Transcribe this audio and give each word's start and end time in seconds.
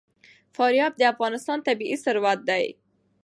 فاریاب 0.55 0.93
د 0.97 1.01
افغانستان 1.13 1.57
طبعي 1.67 1.95
ثروت 2.03 2.39
دی. 2.49 2.65